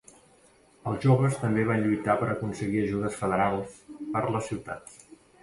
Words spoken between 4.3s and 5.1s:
les ciutats.